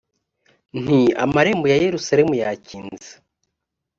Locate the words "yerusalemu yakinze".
1.85-3.11